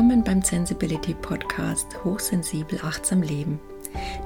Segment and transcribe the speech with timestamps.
[0.00, 3.60] Willkommen beim Sensibility Podcast Hochsensibel achtsam leben,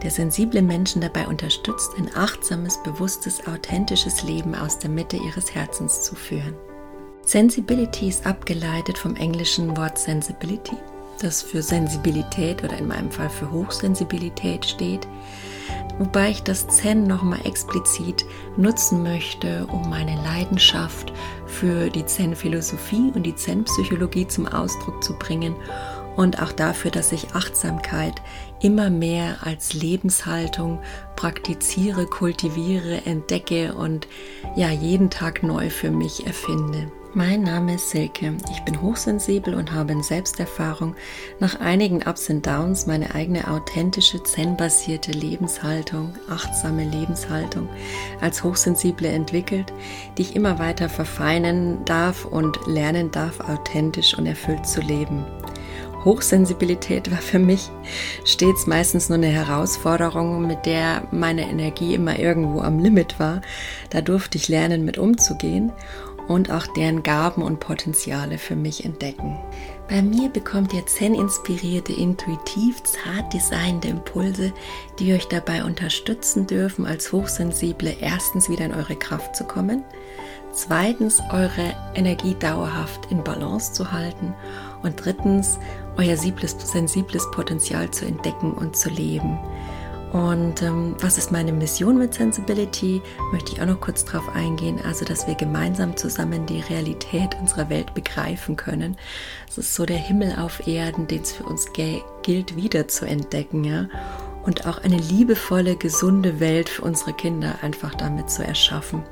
[0.04, 6.02] der sensible Menschen dabei unterstützt, ein achtsames, bewusstes, authentisches Leben aus der Mitte ihres Herzens
[6.02, 6.54] zu führen.
[7.22, 10.76] Sensibility ist abgeleitet vom englischen Wort Sensibility,
[11.20, 15.08] das für Sensibilität oder in meinem Fall für Hochsensibilität steht,
[15.98, 18.24] wobei ich das Zen nochmal explizit
[18.56, 21.12] nutzen möchte, um meine Leidenschaft
[21.46, 25.54] für die Zen-Philosophie und die Zen-Psychologie zum Ausdruck zu bringen
[26.16, 28.22] und auch dafür, dass ich Achtsamkeit
[28.60, 30.80] immer mehr als Lebenshaltung
[31.16, 34.06] praktiziere, kultiviere, entdecke und
[34.56, 36.90] ja jeden Tag neu für mich erfinde.
[37.16, 38.36] Mein Name ist Silke.
[38.50, 40.96] Ich bin hochsensibel und habe in Selbsterfahrung
[41.38, 47.68] nach einigen Ups und Downs meine eigene authentische Zen-basierte Lebenshaltung, achtsame Lebenshaltung
[48.20, 49.72] als Hochsensible entwickelt,
[50.18, 55.24] die ich immer weiter verfeinern darf und lernen darf, authentisch und erfüllt zu leben.
[56.04, 57.70] Hochsensibilität war für mich
[58.24, 63.40] stets meistens nur eine Herausforderung, mit der meine Energie immer irgendwo am Limit war.
[63.90, 65.72] Da durfte ich lernen, mit umzugehen
[66.28, 69.38] und auch deren Gaben und Potenziale für mich entdecken.
[69.88, 74.52] Bei mir bekommt ihr Zen-inspirierte, intuitiv zart designende Impulse,
[74.98, 79.84] die euch dabei unterstützen dürfen, als Hochsensible erstens wieder in eure Kraft zu kommen,
[80.52, 84.32] zweitens eure Energie dauerhaft in Balance zu halten
[84.82, 85.58] und drittens
[85.98, 89.38] euer sensibles Potenzial zu entdecken und zu leben.
[90.14, 93.02] Und ähm, was ist meine Mission mit Sensibility?
[93.32, 94.78] Möchte ich auch noch kurz darauf eingehen.
[94.86, 98.96] Also, dass wir gemeinsam zusammen die Realität unserer Welt begreifen können.
[99.48, 103.64] Es ist so der Himmel auf Erden, den es für uns gilt, wieder zu entdecken,
[103.64, 103.88] ja.
[104.44, 109.02] Und auch eine liebevolle, gesunde Welt für unsere Kinder einfach damit zu erschaffen.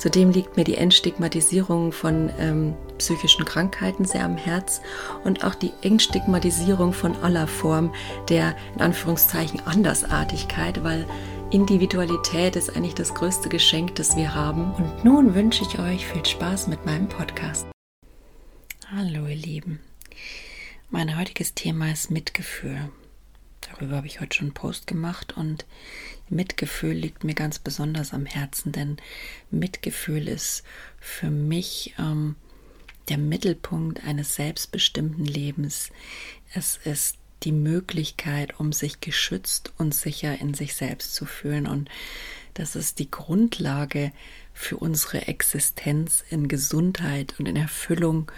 [0.00, 4.80] Zudem liegt mir die Entstigmatisierung von ähm, psychischen Krankheiten sehr am Herz
[5.24, 7.94] und auch die Entstigmatisierung von aller Form
[8.30, 11.06] der in Anführungszeichen Andersartigkeit, weil
[11.50, 14.72] Individualität ist eigentlich das größte Geschenk, das wir haben.
[14.72, 17.66] Und nun wünsche ich euch viel Spaß mit meinem Podcast.
[18.90, 19.80] Hallo ihr Lieben.
[20.88, 22.88] Mein heutiges Thema ist Mitgefühl.
[23.60, 25.66] Darüber habe ich heute schon einen Post gemacht und
[26.30, 28.96] Mitgefühl liegt mir ganz besonders am Herzen, denn
[29.50, 30.62] Mitgefühl ist
[30.98, 32.36] für mich ähm,
[33.08, 35.90] der Mittelpunkt eines selbstbestimmten Lebens.
[36.54, 41.66] Es ist die Möglichkeit, um sich geschützt und sicher in sich selbst zu fühlen.
[41.66, 41.88] Und
[42.54, 44.12] das ist die Grundlage
[44.52, 48.30] für unsere Existenz in Gesundheit und in Erfüllung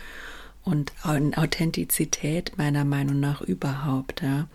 [0.64, 4.22] und in Authentizität meiner Meinung nach überhaupt.
[4.22, 4.48] Ja.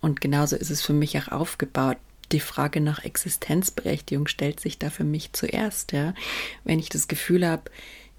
[0.00, 1.98] Und genauso ist es für mich auch aufgebaut.
[2.34, 5.92] Die Frage nach Existenzberechtigung stellt sich da für mich zuerst.
[5.92, 6.14] Ja.
[6.64, 7.70] Wenn ich das Gefühl habe,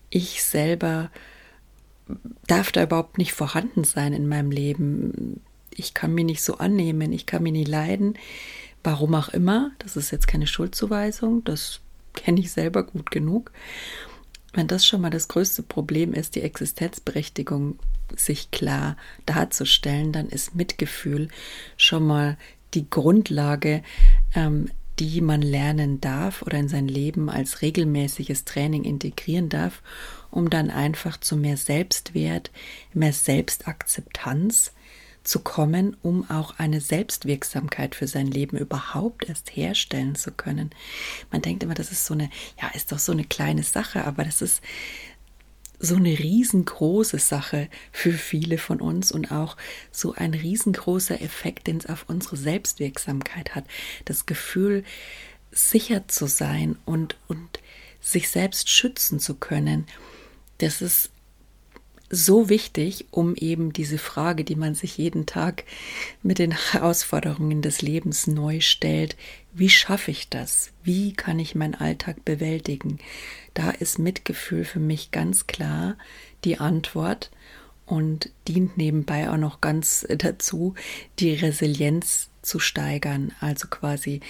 [0.10, 1.12] ich selber
[2.48, 5.42] darf da überhaupt nicht vorhanden sein in meinem Leben.
[5.72, 8.18] Ich kann mich nicht so annehmen, ich kann mich nicht leiden.
[8.86, 11.82] Warum auch immer, das ist jetzt keine Schuldzuweisung, das
[12.14, 13.52] kenne ich selber gut genug.
[14.54, 17.80] Wenn das schon mal das größte Problem ist, die Existenzberechtigung
[18.16, 21.28] sich klar darzustellen, dann ist Mitgefühl
[21.76, 22.38] schon mal
[22.76, 23.82] die Grundlage,
[24.36, 24.70] ähm,
[25.00, 29.82] die man lernen darf oder in sein Leben als regelmäßiges Training integrieren darf,
[30.32, 32.52] um dann einfach zu mehr Selbstwert,
[32.94, 34.72] mehr Selbstakzeptanz
[35.24, 40.70] zu kommen, um auch eine Selbstwirksamkeit für sein Leben überhaupt erst herstellen zu können.
[41.32, 42.30] Man denkt immer, das ist so eine,
[42.62, 44.62] ja, ist doch so eine kleine Sache, aber das ist
[45.86, 49.56] so eine riesengroße Sache für viele von uns und auch
[49.92, 53.66] so ein riesengroßer Effekt, den es auf unsere Selbstwirksamkeit hat.
[54.06, 54.84] Das Gefühl,
[55.52, 57.60] sicher zu sein und, und
[58.02, 59.86] sich selbst schützen zu können.
[60.58, 61.12] Das ist
[62.10, 65.64] so wichtig, um eben diese Frage, die man sich jeden Tag
[66.22, 69.16] mit den Herausforderungen des Lebens neu stellt,
[69.54, 70.72] wie schaffe ich das?
[70.84, 73.00] Wie kann ich meinen Alltag bewältigen?
[73.56, 75.98] Da ist Mitgefühl für mich ganz klar
[76.44, 77.32] die Antwort
[77.88, 80.76] und dient nebenbei auch noch ganz dazu,
[81.20, 84.22] die Resilienz zu steigern, also quasi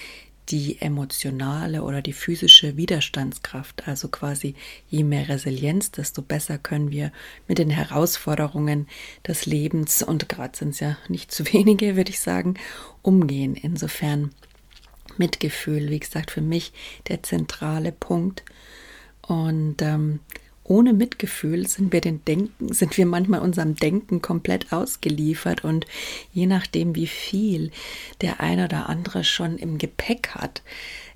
[0.48, 3.88] die emotionale oder die physische Widerstandskraft.
[3.88, 4.54] Also quasi
[4.88, 7.10] je mehr Resilienz, desto besser können wir
[7.48, 8.86] mit den Herausforderungen
[9.26, 12.54] des Lebens, und gerade sind es ja nicht zu wenige, würde ich sagen,
[13.02, 13.54] umgehen.
[13.54, 14.30] Insofern
[15.18, 16.72] Mitgefühl, wie gesagt, für mich
[17.08, 18.44] der zentrale Punkt.
[19.26, 20.20] Und ähm,
[20.68, 25.86] ohne Mitgefühl sind wir den Denken, sind wir manchmal unserem Denken komplett ausgeliefert und
[26.32, 27.70] je nachdem, wie viel
[28.20, 30.62] der eine oder andere schon im Gepäck hat,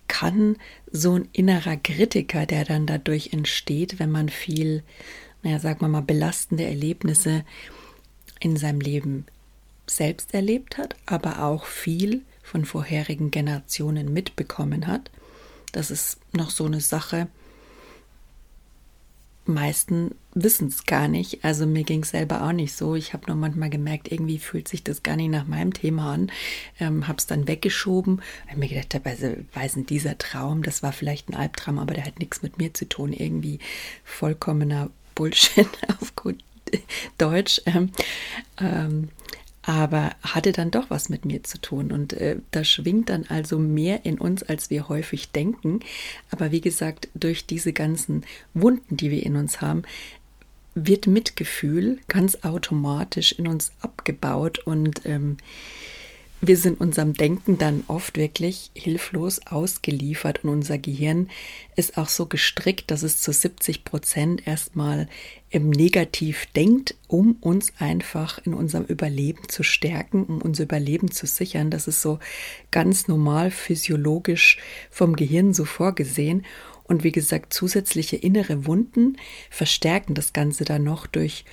[0.07, 0.57] kann
[0.91, 4.83] so ein innerer Kritiker, der dann dadurch entsteht, wenn man viel,
[5.43, 7.45] naja, sagen wir mal, belastende Erlebnisse
[8.41, 9.27] in seinem Leben
[9.87, 15.11] selbst erlebt hat, aber auch viel von vorherigen Generationen mitbekommen hat.
[15.73, 17.29] Das ist noch so eine Sache,
[19.51, 21.45] meisten wissen es gar nicht.
[21.45, 22.95] Also mir ging es selber auch nicht so.
[22.95, 26.33] Ich habe nur manchmal gemerkt, irgendwie fühlt sich das gar nicht nach meinem Thema an.
[26.79, 28.23] Ähm, habe es dann weggeschoben.
[28.49, 31.95] Weil mir gedacht habe, also weiß nicht, dieser Traum, das war vielleicht ein Albtraum, aber
[31.95, 33.13] der hat nichts mit mir zu tun.
[33.13, 33.59] Irgendwie
[34.05, 35.69] vollkommener Bullshit
[36.01, 36.37] auf gut
[37.19, 37.61] Deutsch.
[37.67, 37.91] Ähm,
[38.61, 39.09] ähm,
[39.63, 41.93] aber hatte dann doch was mit mir zu tun.
[41.93, 45.81] Und äh, da schwingt dann also mehr in uns, als wir häufig denken.
[46.31, 48.25] Aber wie gesagt, durch diese ganzen
[48.55, 49.83] Wunden, die wir in uns haben,
[50.75, 55.37] wird Mitgefühl ganz automatisch in uns abgebaut und ähm,
[56.43, 61.29] wir sind unserem Denken dann oft wirklich hilflos ausgeliefert und unser Gehirn
[61.77, 65.09] ist auch so gestrickt, dass es zu 70 Prozent erstmal
[65.51, 71.27] im Negativ denkt, um uns einfach in unserem Überleben zu stärken, um unser Überleben zu
[71.27, 71.71] sichern.
[71.71, 72.19] Das ist so
[72.71, 74.59] ganz normal physiologisch
[74.91, 76.47] vom Gehirn so vorgesehen.
[76.85, 79.17] Und wie gesagt, zusätzliche innere Wunden
[79.51, 81.45] verstärken das Ganze dann noch durch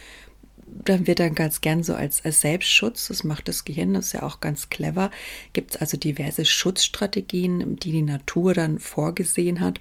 [0.86, 4.14] dann wird dann ganz gern so als, als Selbstschutz, das macht das Gehirn, das ist
[4.14, 5.12] ja auch ganz clever,
[5.54, 9.80] gibt es also diverse Schutzstrategien, die die Natur dann vorgesehen hat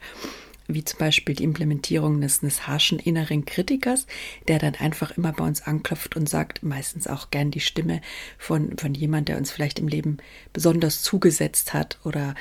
[0.69, 4.07] wie zum Beispiel die Implementierung des, des harschen inneren Kritikers,
[4.49, 8.01] der dann einfach immer bei uns anklopft und sagt, meistens auch gern die Stimme
[8.39, 10.19] von, von jemand, der uns vielleicht im Leben
[10.53, 12.35] besonders zugesetzt hat oder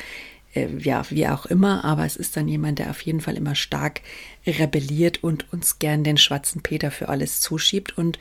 [0.56, 3.56] äh, ja, wie auch immer, aber es ist dann jemand, der auf jeden Fall immer
[3.56, 4.02] stark
[4.48, 7.98] rebelliert und uns gern den schwarzen Peter für alles zuschiebt.
[7.98, 8.18] Und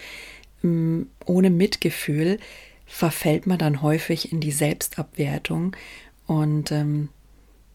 [0.63, 2.39] mh, mm, ohne Mitgefühl
[2.87, 5.75] verfällt man dann häufig in die Selbstabwertung.
[6.27, 7.09] Und ähm,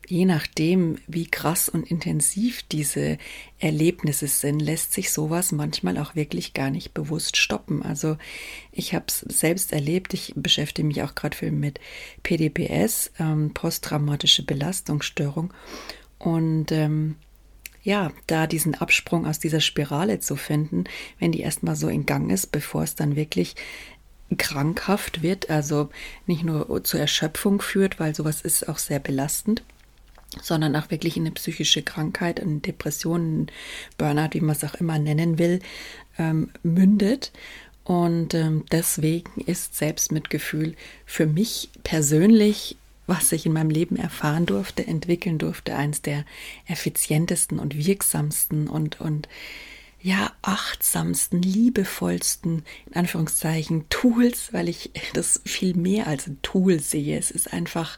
[0.10, 3.20] je nachdem, wie krass und intensiv diese
[3.60, 7.84] Erlebnisse sind, lässt sich sowas manchmal auch wirklich gar nicht bewusst stoppen.
[7.84, 8.18] Also
[8.72, 11.80] ich habe es selbst erlebt, ich beschäftige mich auch gerade viel mit
[12.24, 15.54] PDPS, ähm, posttraumatische Belastungsstörung.
[16.18, 17.16] Und ähm,
[17.84, 20.86] ja, da diesen Absprung aus dieser Spirale zu finden,
[21.20, 23.56] wenn die erstmal so in Gang ist, bevor es dann wirklich
[24.38, 25.90] krankhaft wird, also
[26.26, 29.64] nicht nur zur Erschöpfung führt, weil sowas ist auch sehr belastend
[30.42, 33.52] sondern auch wirklich eine psychische Krankheit, eine Depression, ein
[33.98, 35.60] Burnout, wie man es auch immer nennen will,
[36.18, 37.32] ähm, mündet.
[37.84, 42.78] Und ähm, deswegen ist Selbstmitgefühl für mich persönlich,
[43.08, 46.26] was ich in meinem Leben erfahren durfte, entwickeln durfte, eines der
[46.68, 49.28] effizientesten und wirksamsten und, und
[50.02, 57.18] ja, achtsamsten, liebevollsten, in Anführungszeichen, Tools, weil ich das viel mehr als ein Tool sehe.
[57.18, 57.98] Es ist einfach,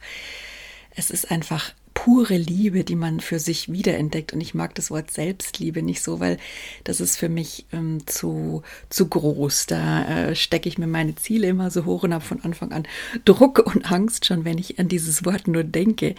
[0.96, 1.74] es ist einfach
[2.04, 4.34] pure Liebe, die man für sich wiederentdeckt.
[4.34, 6.40] Und ich mag das Wort Selbstliebe nicht so, weil
[6.84, 9.68] das ist für mich ähm, zu, zu groß.
[9.68, 12.88] Da äh, stecke ich mir meine Ziele immer so hoch und habe von Anfang an
[13.24, 16.16] Druck und Angst schon, wenn ich an dieses Wort nur denke.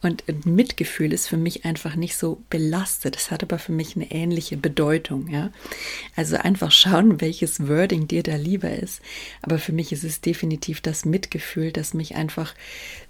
[0.00, 3.14] Und Mitgefühl ist für mich einfach nicht so belastet.
[3.14, 5.28] Es hat aber für mich eine ähnliche Bedeutung.
[5.28, 5.50] Ja?
[6.16, 9.02] Also einfach schauen, welches Wording dir da lieber ist.
[9.42, 12.54] Aber für mich ist es definitiv das Mitgefühl, das mich einfach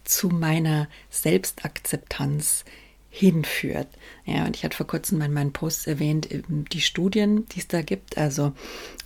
[0.06, 2.64] zu meiner Selbstakzeptanz
[3.16, 3.88] hinführt.
[4.26, 7.80] Ja, und ich hatte vor kurzem in meinen Posts erwähnt, die Studien, die es da
[7.80, 8.18] gibt.
[8.18, 8.52] Also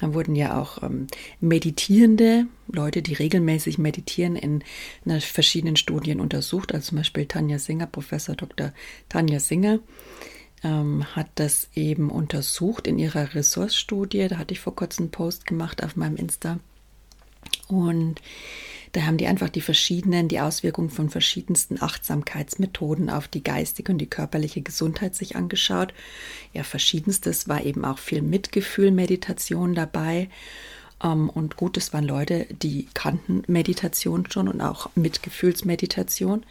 [0.00, 1.06] da wurden ja auch ähm,
[1.38, 4.64] Meditierende, Leute, die regelmäßig meditieren, in,
[5.04, 6.74] in verschiedenen Studien untersucht.
[6.74, 8.72] Also zum Beispiel Tanja Singer, Professor Dr.
[9.08, 9.78] Tanja Singer,
[10.64, 14.26] ähm, hat das eben untersucht in ihrer Ressource-Studie.
[14.26, 16.58] Da hatte ich vor kurzem einen Post gemacht auf meinem Insta.
[17.68, 18.20] Und
[18.92, 23.98] da haben die einfach die verschiedenen, die Auswirkungen von verschiedensten Achtsamkeitsmethoden auf die geistige und
[23.98, 25.94] die körperliche Gesundheit sich angeschaut.
[26.52, 30.28] Ja, verschiedenstes war eben auch viel Mitgefühl, Meditation dabei.
[31.02, 36.44] Ähm, und gut, es waren Leute, die kannten Meditation schon und auch Mitgefühlsmeditation.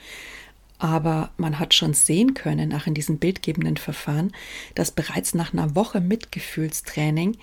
[0.78, 4.32] Aber man hat schon sehen können, auch in diesem bildgebenden Verfahren,
[4.76, 7.38] dass bereits nach einer Woche Mitgefühlstraining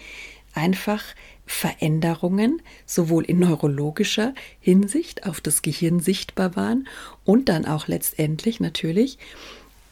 [0.55, 1.05] einfach
[1.47, 6.89] Veränderungen sowohl in neurologischer Hinsicht auf das Gehirn sichtbar waren
[7.25, 9.19] und dann auch letztendlich natürlich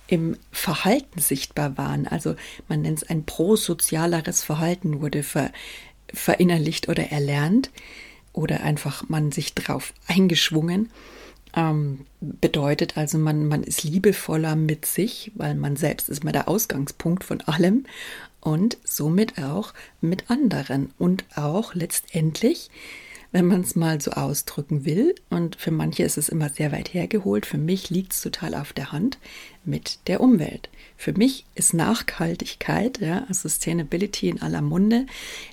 [0.07, 2.07] im Verhalten sichtbar waren.
[2.07, 2.35] Also
[2.69, 5.51] man nennt es ein prosozialeres Verhalten wurde ver,
[6.13, 7.71] verinnerlicht oder erlernt
[8.33, 10.91] oder einfach man sich drauf eingeschwungen.
[11.57, 16.49] Ähm, bedeutet also, man, man ist liebevoller mit sich, weil man selbst ist mal der
[16.49, 17.87] Ausgangspunkt von allem
[18.45, 22.71] und somit auch mit anderen und auch letztendlich
[23.35, 25.13] wenn man es mal so ausdrücken will.
[25.29, 27.47] Und für manche ist es immer sehr weit hergeholt.
[27.47, 29.19] Für mich liegt es total auf der Hand
[29.65, 30.69] mit der Umwelt.
[30.97, 35.07] Für mich ist Nachhaltigkeit, ja, Sustainability in aller Munde,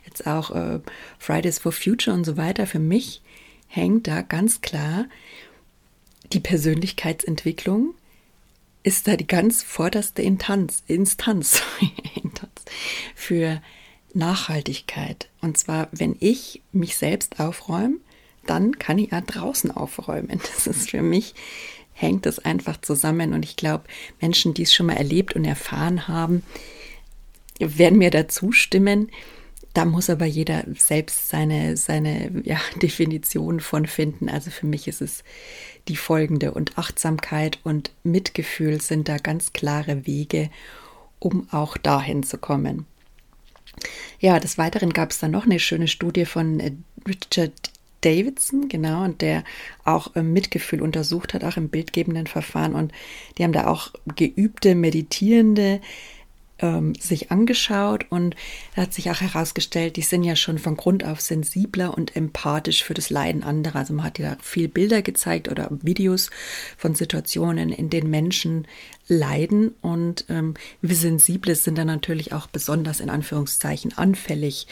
[0.05, 0.79] jetzt auch äh,
[1.17, 3.23] Fridays for Future und so weiter, für mich
[3.67, 5.05] hängt da ganz klar
[6.33, 7.95] die Persönlichkeitsentwicklung
[8.83, 11.61] ist da die ganz vorderste Instanz, Instanz
[13.15, 13.61] für
[14.13, 15.29] Nachhaltigkeit.
[15.41, 17.97] Und zwar, wenn ich mich selbst aufräume,
[18.45, 20.41] dann kann ich ja draußen aufräumen.
[20.55, 21.33] Das ist für mich,
[21.93, 23.33] hängt das einfach zusammen.
[23.33, 23.85] Und ich glaube,
[24.19, 26.43] Menschen, die es schon mal erlebt und erfahren haben,
[27.59, 29.11] werden mir dazu stimmen.
[29.73, 34.29] Da muss aber jeder selbst seine, seine ja, Definition von finden.
[34.29, 35.23] Also für mich ist es
[35.87, 36.53] die folgende.
[36.53, 40.49] Und Achtsamkeit und Mitgefühl sind da ganz klare Wege,
[41.19, 42.85] um auch dahin zu kommen.
[44.19, 46.73] Ja, des Weiteren gab es dann noch eine schöne Studie von äh,
[47.07, 49.43] Richard Davidson, genau, und der
[49.85, 52.75] auch äh, Mitgefühl untersucht hat, auch im bildgebenden Verfahren.
[52.75, 52.91] Und
[53.37, 55.79] die haben da auch geübte, meditierende
[56.61, 58.35] ähm, sich angeschaut und
[58.75, 62.83] da hat sich auch herausgestellt, die sind ja schon von Grund auf sensibler und empathisch
[62.83, 63.79] für das Leiden anderer.
[63.79, 66.29] Also man hat ja viel Bilder gezeigt oder Videos
[66.77, 68.67] von Situationen, in denen Menschen
[69.07, 74.67] leiden und ähm, wir Sensible sind dann natürlich auch besonders in Anführungszeichen anfällig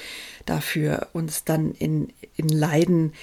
[0.46, 3.14] dafür, uns dann in, in Leiden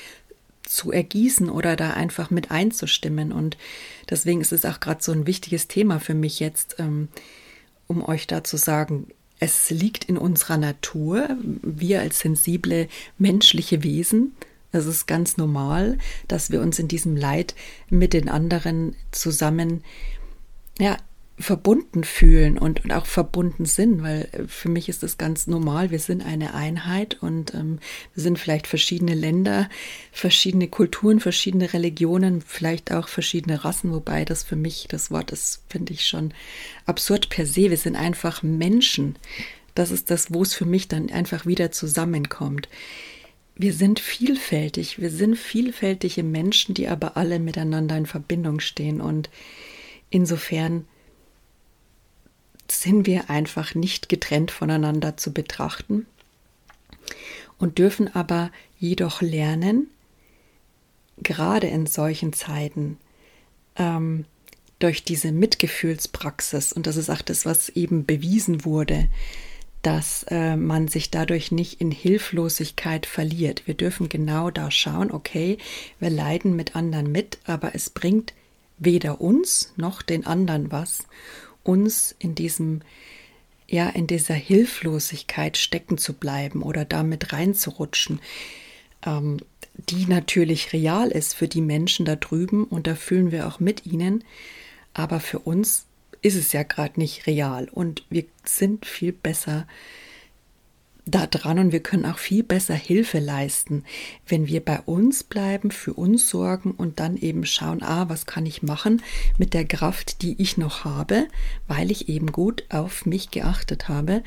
[0.66, 3.32] zu ergießen oder da einfach mit einzustimmen.
[3.32, 3.56] Und
[4.10, 6.76] deswegen ist es auch gerade so ein wichtiges Thema für mich jetzt.
[6.78, 7.08] Ähm,
[7.86, 11.28] um euch da zu sagen, es liegt in unserer Natur,
[11.62, 12.88] wir als sensible
[13.18, 14.32] menschliche Wesen,
[14.72, 17.54] es ist ganz normal, dass wir uns in diesem Leid
[17.88, 19.82] mit den anderen zusammen
[20.78, 20.96] ja,
[21.38, 25.90] verbunden fühlen und, und auch verbunden sind, weil äh, für mich ist das ganz normal.
[25.90, 27.78] Wir sind eine Einheit und ähm,
[28.14, 29.68] wir sind vielleicht verschiedene Länder,
[30.12, 35.62] verschiedene Kulturen, verschiedene Religionen, vielleicht auch verschiedene Rassen, wobei das für mich, das Wort ist,
[35.68, 36.32] finde ich schon
[36.86, 37.70] absurd per se.
[37.70, 39.18] Wir sind einfach Menschen.
[39.74, 42.70] Das ist das, wo es für mich dann einfach wieder zusammenkommt.
[43.54, 49.28] Wir sind vielfältig, wir sind vielfältige Menschen, die aber alle miteinander in Verbindung stehen und
[50.10, 50.86] insofern
[52.72, 56.06] sind wir einfach nicht getrennt voneinander zu betrachten
[57.58, 59.88] und dürfen aber jedoch lernen,
[61.18, 62.98] gerade in solchen Zeiten,
[63.76, 64.24] ähm,
[64.78, 69.08] durch diese Mitgefühlspraxis, und das ist auch das, was eben bewiesen wurde,
[69.82, 73.66] dass äh, man sich dadurch nicht in Hilflosigkeit verliert.
[73.66, 75.58] Wir dürfen genau da schauen, okay,
[76.00, 78.34] wir leiden mit anderen mit, aber es bringt
[78.78, 81.04] weder uns noch den anderen was
[81.66, 82.82] uns in diesem
[83.68, 88.20] ja in dieser Hilflosigkeit stecken zu bleiben oder damit reinzurutschen,
[89.04, 89.38] ähm,
[89.90, 93.84] die natürlich real ist für die Menschen da drüben und da fühlen wir auch mit
[93.84, 94.24] ihnen,
[94.94, 95.86] aber für uns
[96.22, 99.66] ist es ja gerade nicht real und wir sind viel besser
[101.08, 103.84] da dran und wir können auch viel besser Hilfe leisten,
[104.26, 108.44] wenn wir bei uns bleiben, für uns sorgen und dann eben schauen, ah, was kann
[108.44, 109.02] ich machen
[109.38, 111.28] mit der Kraft, die ich noch habe,
[111.68, 114.24] weil ich eben gut auf mich geachtet habe.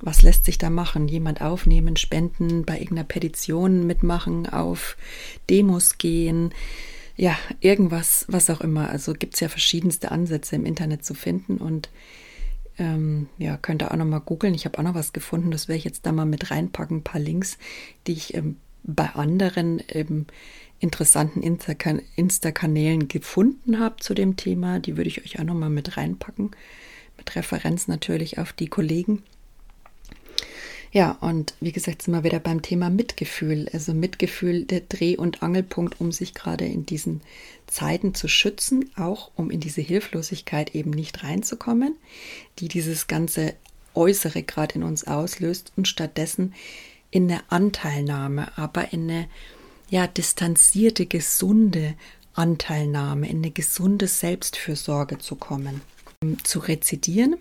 [0.00, 1.08] Was lässt sich da machen?
[1.08, 4.98] Jemand aufnehmen, spenden, bei irgendeiner Petition mitmachen, auf
[5.48, 6.52] Demos gehen,
[7.16, 8.90] ja, irgendwas, was auch immer.
[8.90, 11.88] Also gibt es ja verschiedenste Ansätze im Internet zu finden und
[12.78, 14.54] ähm, ja, könnt ihr auch noch mal googeln.
[14.54, 17.04] Ich habe auch noch was gefunden, das werde ich jetzt da mal mit reinpacken, ein
[17.04, 17.58] paar Links,
[18.06, 20.26] die ich ähm, bei anderen ähm,
[20.80, 24.78] interessanten Insta-Kanälen gefunden habe zu dem Thema.
[24.78, 26.52] Die würde ich euch auch noch mal mit reinpacken,
[27.16, 29.22] mit Referenz natürlich auf die Kollegen.
[30.90, 33.68] Ja, und wie gesagt, sind wir wieder beim Thema Mitgefühl.
[33.72, 37.20] Also Mitgefühl, der Dreh- und Angelpunkt, um sich gerade in diesen
[37.66, 41.96] Zeiten zu schützen, auch um in diese Hilflosigkeit eben nicht reinzukommen,
[42.58, 43.54] die dieses ganze
[43.94, 46.54] Äußere gerade in uns auslöst und stattdessen
[47.10, 49.28] in eine Anteilnahme, aber in eine
[49.90, 51.94] ja distanzierte, gesunde
[52.34, 55.80] Anteilnahme, in eine gesunde Selbstfürsorge zu kommen,
[56.44, 57.36] zu rezidieren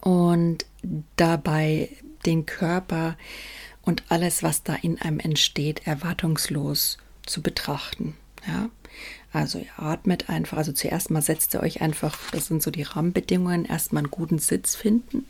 [0.00, 0.66] und
[1.16, 1.90] dabei
[2.24, 3.16] den Körper
[3.82, 8.16] und alles, was da in einem entsteht, erwartungslos zu betrachten.
[8.46, 8.68] Ja,
[9.32, 12.82] also ihr atmet einfach, also zuerst mal setzt ihr euch einfach, das sind so die
[12.82, 15.26] Rahmenbedingungen, erstmal einen guten Sitz finden,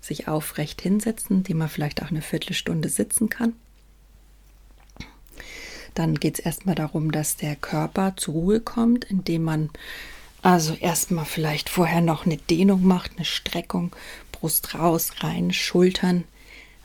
[0.00, 3.54] sich aufrecht hinsetzen, die man vielleicht auch eine Viertelstunde sitzen kann.
[5.94, 9.70] Dann geht es erstmal darum, dass der Körper zur Ruhe kommt, indem man
[10.44, 13.96] also erstmal vielleicht vorher noch eine Dehnung macht, eine Streckung,
[14.30, 16.24] Brust raus, rein, Schultern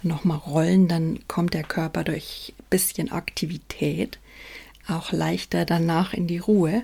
[0.02, 4.18] nochmal rollen, dann kommt der Körper durch ein bisschen Aktivität
[4.88, 6.84] auch leichter danach in die Ruhe.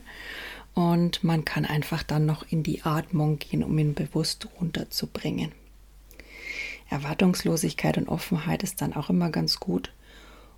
[0.74, 5.54] Und man kann einfach dann noch in die Atmung gehen, um ihn bewusst runterzubringen.
[6.90, 9.94] Erwartungslosigkeit und Offenheit ist dann auch immer ganz gut.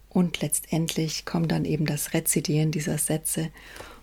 [0.10, 3.52] Und letztendlich kommt dann eben das Rezidieren dieser Sätze,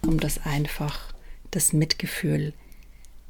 [0.02, 1.13] um das einfach
[1.54, 2.52] das Mitgefühl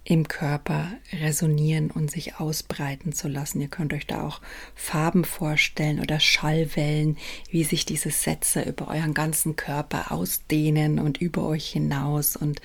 [0.04, 3.60] im Körper resonieren und sich ausbreiten zu lassen.
[3.62, 4.42] Ihr könnt euch da auch
[4.74, 7.16] Farben vorstellen oder Schallwellen,
[7.50, 12.60] wie sich diese Sätze über euren ganzen Körper ausdehnen und über euch hinaus und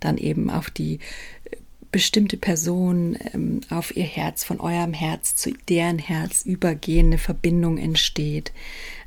[0.00, 0.98] dann eben auf die
[1.44, 1.56] äh,
[1.92, 7.78] bestimmte Person, ähm, auf ihr Herz, von eurem Herz zu deren Herz übergehen, eine Verbindung
[7.78, 8.52] entsteht.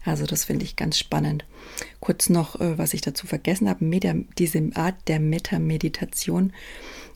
[0.06, 1.44] Also das finde ich ganz spannend.
[2.00, 3.86] Kurz noch, äh, was ich dazu vergessen habe,
[4.38, 6.54] diese Art der Meta-Meditation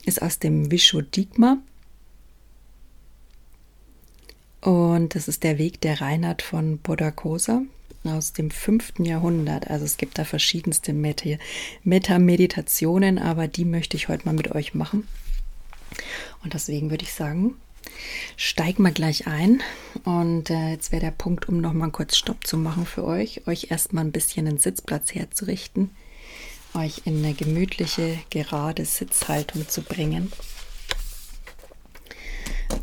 [0.04, 1.58] ist aus dem Vishuddhigma.
[4.60, 7.62] Und das ist der Weg der Reinhard von Bodhakosa
[8.04, 8.94] aus dem 5.
[9.00, 9.68] Jahrhundert.
[9.70, 15.08] Also es gibt da verschiedenste Meta-Meditationen, aber die möchte ich heute mal mit euch machen.
[16.42, 17.54] Und deswegen würde ich sagen,
[18.36, 19.62] steigen wir gleich ein.
[20.04, 23.70] Und äh, jetzt wäre der Punkt, um nochmal kurz Stopp zu machen für euch, euch
[23.70, 25.90] erstmal ein bisschen einen Sitzplatz herzurichten
[26.74, 30.32] euch in eine gemütliche, gerade Sitzhaltung zu bringen.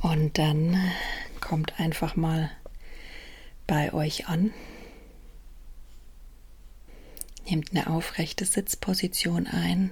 [0.01, 0.91] Und dann
[1.39, 2.51] kommt einfach mal
[3.67, 4.51] bei euch an.
[7.47, 9.91] Nehmt eine aufrechte Sitzposition ein.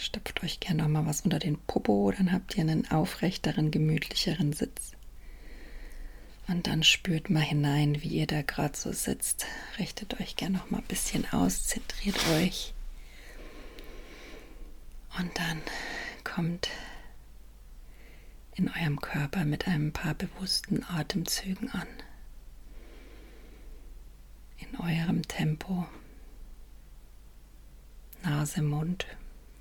[0.00, 4.54] Stopft euch gerne noch mal was unter den Popo, dann habt ihr einen aufrechteren, gemütlicheren
[4.54, 4.92] Sitz.
[6.48, 9.44] Und dann spürt mal hinein, wie ihr da gerade so sitzt.
[9.78, 12.72] Richtet euch gerne noch mal ein bisschen aus, zentriert euch.
[15.18, 15.60] Und dann
[16.24, 16.70] kommt
[18.54, 21.86] in eurem Körper mit ein paar bewussten Atemzügen an.
[24.56, 25.86] In eurem Tempo.
[28.22, 29.06] Nase, Mund,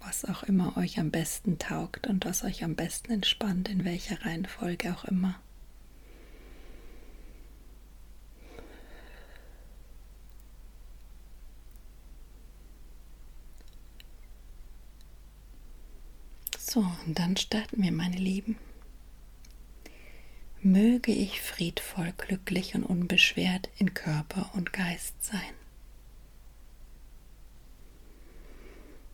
[0.01, 4.21] was auch immer euch am besten taugt und was euch am besten entspannt, in welcher
[4.25, 5.39] Reihenfolge auch immer.
[16.71, 18.55] So, und dann starten wir, meine Lieben.
[20.61, 25.58] Möge ich friedvoll, glücklich und unbeschwert in Körper und Geist sein.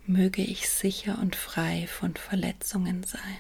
[0.07, 3.39] Möge ich sicher und frei von Verletzungen sein.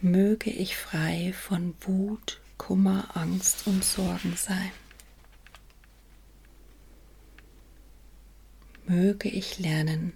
[0.00, 4.70] Möge ich frei von Wut, Kummer, Angst und Sorgen sein.
[8.86, 10.12] möge ich lernen,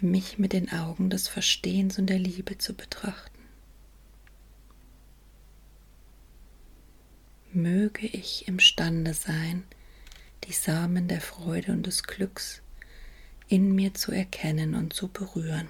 [0.00, 3.38] mich mit den Augen des Verstehens und der Liebe zu betrachten.
[7.52, 9.64] Möge ich imstande sein,
[10.48, 12.62] die Samen der Freude und des Glücks
[13.48, 15.68] in mir zu erkennen und zu berühren.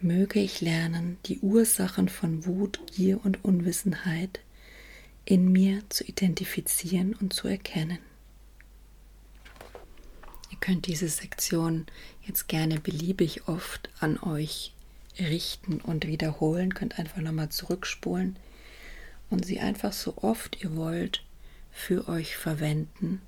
[0.00, 4.40] Möge ich lernen, die Ursachen von Wut, Gier und Unwissenheit
[5.24, 7.98] in mir zu identifizieren und zu erkennen.
[10.60, 11.86] Könnt diese Sektion
[12.24, 14.72] jetzt gerne beliebig oft an euch
[15.18, 18.36] richten und wiederholen, könnt einfach nochmal zurückspulen
[19.32, 21.22] und sie einfach so oft ihr wollt
[21.72, 23.22] für euch verwenden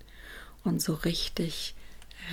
[0.62, 1.74] und so richtig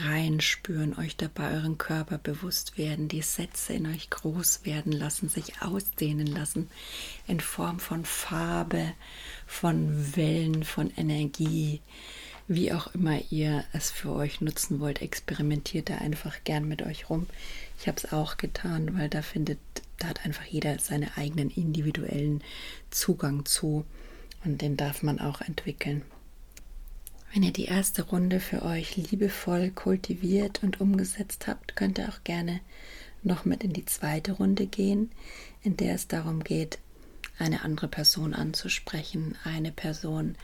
[0.04, 5.62] reinspüren, euch dabei euren Körper bewusst werden, die Sätze in euch groß werden lassen, sich
[5.62, 6.70] ausdehnen lassen
[7.28, 8.94] in Form von Farbe,
[9.48, 11.82] von Wellen, von Energie,
[12.48, 17.10] wie auch immer ihr es für euch nutzen wollt, experimentiert da einfach gern mit euch
[17.10, 17.28] rum.
[17.80, 19.60] Ich habe es auch getan, weil da findet,
[20.02, 22.44] da hat einfach jeder seinen eigenen individuellen
[22.90, 23.86] Zugang zu
[24.44, 26.02] und den darf man auch entwickeln.
[27.34, 32.24] Wenn ihr die erste Runde für euch liebevoll kultiviert und umgesetzt habt, könnt ihr auch
[32.24, 32.60] gerne
[33.24, 35.12] noch mit in die zweite Runde gehen,
[35.64, 36.80] in der es darum geht,
[37.38, 40.36] eine andere Person anzusprechen, eine Person,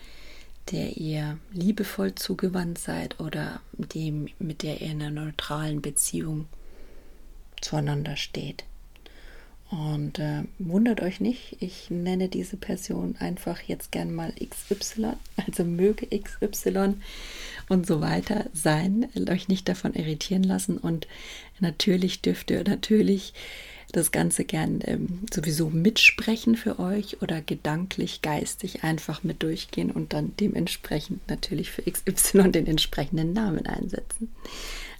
[0.72, 6.48] der ihr liebevoll zugewandt seid oder dem, mit der ihr in einer neutralen Beziehung
[7.62, 8.63] zueinander steht.
[9.70, 15.14] Und äh, wundert euch nicht, ich nenne diese Person einfach jetzt gern mal XY,
[15.46, 16.94] also möge XY
[17.68, 19.10] und so weiter sein.
[19.30, 21.08] Euch nicht davon irritieren lassen und
[21.60, 23.34] natürlich dürft ihr natürlich
[23.92, 30.14] das Ganze gern ähm, sowieso mitsprechen für euch oder gedanklich, geistig einfach mit durchgehen und
[30.14, 34.30] dann dementsprechend natürlich für XY den entsprechenden Namen einsetzen.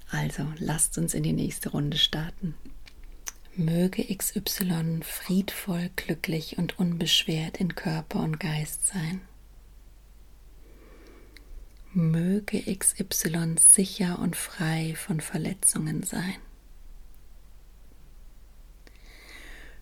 [0.10, 2.54] Also lasst uns in die nächste Runde starten.
[3.60, 9.22] Möge XY friedvoll, glücklich und unbeschwert in Körper und Geist sein.
[11.92, 16.36] Möge XY sicher und frei von Verletzungen sein.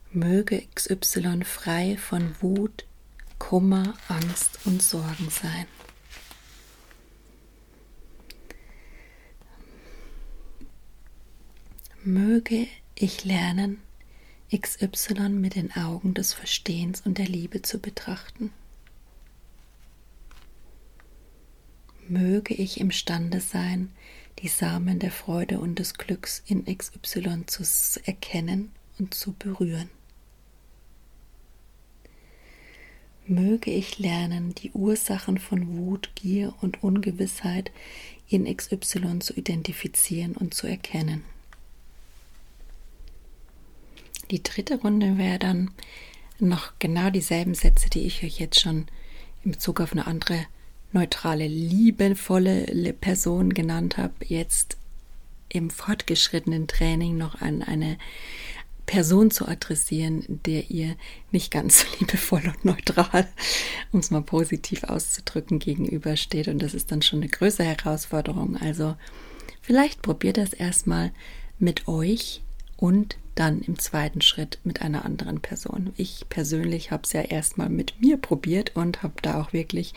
[0.09, 2.85] Möge XY frei von Wut,
[3.39, 5.65] Kummer, Angst und Sorgen sein.
[12.05, 13.79] Möge ich lernen,
[14.55, 18.51] XY mit den Augen des Verstehens und der Liebe zu betrachten.
[22.07, 23.91] Möge ich imstande sein,
[24.39, 27.63] die Samen der Freude und des Glücks in XY zu
[28.05, 29.89] erkennen und zu berühren.
[33.27, 37.71] Möge ich lernen, die Ursachen von Wut, Gier und Ungewissheit
[38.27, 41.23] in XY zu identifizieren und zu erkennen.
[44.31, 45.71] Die dritte Runde wäre dann
[46.39, 48.87] noch genau dieselben Sätze, die ich euch jetzt schon
[49.43, 50.45] in Bezug auf eine andere
[50.91, 54.77] neutrale, liebevolle Person genannt habe, jetzt
[55.49, 57.97] im fortgeschrittenen Training noch an eine
[58.85, 60.95] Person zu adressieren, der ihr
[61.31, 63.27] nicht ganz so liebevoll und neutral,
[63.91, 66.47] um es mal positiv auszudrücken, gegenübersteht.
[66.47, 68.57] Und das ist dann schon eine größere Herausforderung.
[68.57, 68.95] Also
[69.61, 71.11] vielleicht probiert das erstmal
[71.57, 72.41] mit euch
[72.77, 75.93] und dann im zweiten Schritt mit einer anderen Person.
[75.97, 79.93] Ich persönlich habe es ja erstmal mit mir probiert und habe da auch wirklich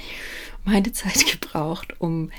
[0.64, 2.30] meine Zeit gebraucht, um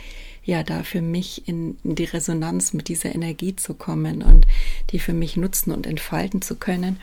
[0.43, 4.45] ja da für mich in, die Resonanz mit dieser Energie zu kommen und
[4.91, 6.99] die für mich nutzen und entfalten zu können.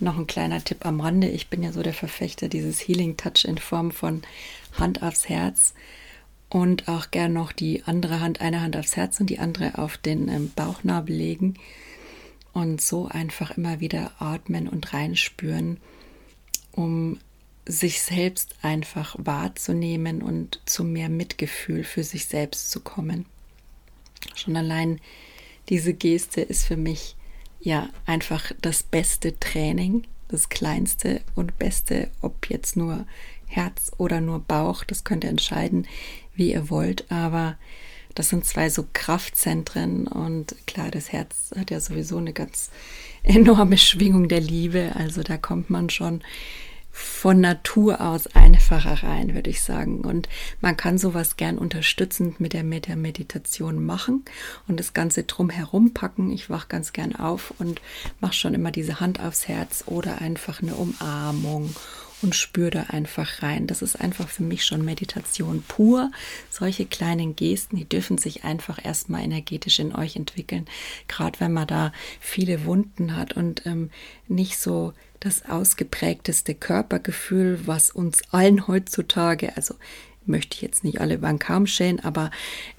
[0.00, 1.28] Noch ein kleiner Tipp am Rande.
[1.28, 4.22] Ich bin ja so der Verfechter dieses Healing Touch in Form von
[4.72, 5.74] Hand aufs Herz
[6.48, 9.96] und auch gern noch die andere Hand, eine Hand aufs Herz und die andere auf
[9.96, 11.54] den ähm, Bauchnabel legen
[12.54, 15.78] und so einfach immer wieder atmen und reinspüren,
[16.72, 17.18] um
[17.66, 23.26] sich selbst einfach wahrzunehmen und zu mehr Mitgefühl für sich selbst zu kommen.
[24.34, 25.00] Schon allein
[25.68, 27.16] diese Geste ist für mich
[27.60, 33.06] ja einfach das beste Training, das kleinste und beste, ob jetzt nur
[33.46, 35.86] Herz oder nur Bauch, das könnt ihr entscheiden,
[36.34, 37.56] wie ihr wollt, aber
[38.14, 42.70] das sind zwei so Kraftzentren und klar, das Herz hat ja sowieso eine ganz
[43.22, 44.92] enorme Schwingung der Liebe.
[44.96, 46.22] Also da kommt man schon
[46.96, 50.02] von Natur aus einfacher rein, würde ich sagen.
[50.02, 50.28] Und
[50.60, 54.24] man kann sowas gern unterstützend mit der Meta-Meditation machen
[54.68, 56.30] und das Ganze drumherum packen.
[56.30, 57.82] Ich wach ganz gern auf und
[58.20, 61.74] mache schon immer diese Hand aufs Herz oder einfach eine Umarmung
[62.24, 63.66] und spür da einfach rein.
[63.66, 66.10] Das ist einfach für mich schon Meditation pur.
[66.50, 70.66] Solche kleinen Gesten, die dürfen sich einfach erstmal energetisch in euch entwickeln.
[71.06, 73.90] Gerade wenn man da viele Wunden hat und ähm,
[74.26, 79.74] nicht so das ausgeprägteste Körpergefühl, was uns allen heutzutage, also
[80.26, 82.30] möchte ich jetzt nicht alle beim Kamm schälen, aber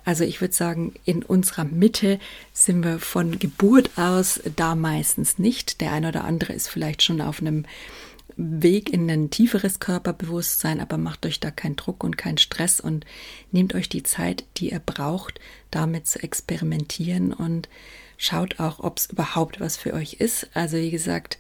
[0.04, 2.20] also ich würde sagen, in unserer Mitte
[2.54, 5.82] sind wir von Geburt aus da meistens nicht.
[5.82, 7.66] Der eine oder andere ist vielleicht schon auf einem
[8.38, 13.06] Weg in ein tieferes Körperbewusstsein, aber macht euch da keinen Druck und keinen Stress und
[13.52, 15.40] nehmt euch die Zeit, die ihr braucht,
[15.72, 17.70] damit zu experimentieren und
[18.18, 20.50] schaut auch, ob es überhaupt was für euch ist.
[20.54, 21.38] Also wie gesagt,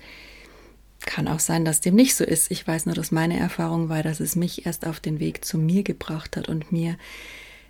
[1.06, 2.50] kann auch sein, dass dem nicht so ist.
[2.52, 5.58] Ich weiß nur, dass meine Erfahrung war, dass es mich erst auf den Weg zu
[5.58, 6.98] mir gebracht hat und mir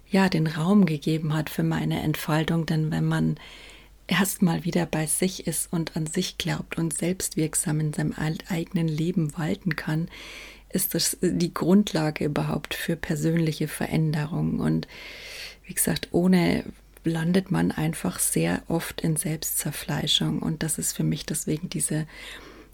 [0.09, 2.65] ja den Raum gegeben hat für meine Entfaltung.
[2.65, 3.37] Denn wenn man
[4.07, 8.13] erstmal wieder bei sich ist und an sich glaubt und selbstwirksam in seinem
[8.49, 10.07] eigenen Leben walten kann,
[10.69, 14.59] ist das die Grundlage überhaupt für persönliche Veränderung.
[14.59, 14.87] Und
[15.65, 16.65] wie gesagt, ohne
[17.03, 20.39] landet man einfach sehr oft in Selbstzerfleischung.
[20.39, 22.07] Und das ist für mich deswegen diese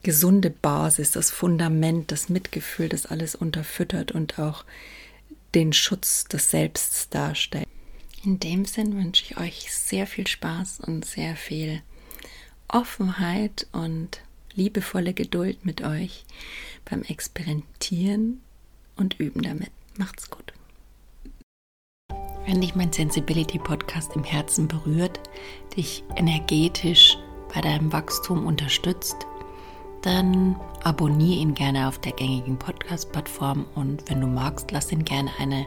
[0.04, 4.66] gesunde Basis, das Fundament, das Mitgefühl, das alles unterfüttert und auch
[5.54, 7.68] den Schutz des Selbsts darstellt.
[8.24, 11.82] In dem Sinn wünsche ich euch sehr viel Spaß und sehr viel
[12.68, 14.22] Offenheit und
[14.54, 16.26] liebevolle Geduld mit euch
[16.86, 18.42] beim Experimentieren
[18.96, 19.72] und Üben damit.
[19.98, 20.54] Macht's gut.
[22.46, 25.20] Wenn dich mein Sensibility Podcast im Herzen berührt,
[25.76, 27.18] dich energetisch
[27.52, 29.16] bei deinem Wachstum unterstützt,
[30.04, 35.32] dann abonniere ihn gerne auf der gängigen Podcast-Plattform und wenn du magst, lass ihn gerne
[35.40, 35.66] eine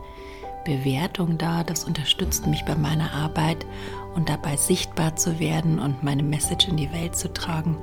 [0.65, 1.65] Bewertung da.
[1.65, 3.67] Das unterstützt mich bei meiner Arbeit
[4.15, 7.77] und dabei sichtbar zu werden und meine Message in die Welt zu tragen.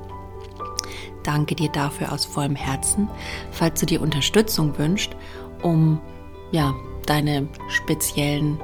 [1.24, 3.08] Danke dir dafür aus vollem Herzen.
[3.52, 5.15] Falls du dir Unterstützung wünschst,
[5.62, 6.02] um
[6.52, 6.74] ja,
[7.06, 8.60] deine speziellen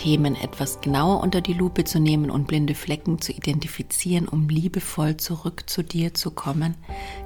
[0.00, 5.18] Themen etwas genauer unter die Lupe zu nehmen und blinde Flecken zu identifizieren, um liebevoll
[5.18, 6.74] zurück zu dir zu kommen,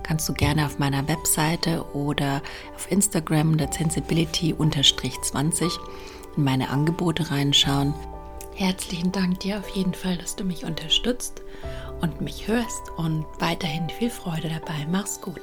[0.03, 2.43] kannst du gerne auf meiner Webseite oder
[2.75, 5.71] auf Instagram der Sensibility-20
[6.37, 7.95] in meine Angebote reinschauen.
[8.57, 11.43] Herzlichen Dank dir auf jeden Fall, dass du mich unterstützt
[12.01, 14.85] und mich hörst und weiterhin viel Freude dabei.
[14.91, 15.43] Mach's gut.